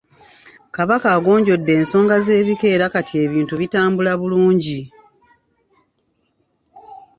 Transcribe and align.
Kabaka 0.75 1.07
yagonjodde 1.15 1.71
ensonga 1.79 2.15
z'ebika 2.25 2.67
era 2.75 2.85
kati 2.95 3.13
ebintu 3.25 3.53
bitambula 3.61 4.11
bulungi. 4.19 4.81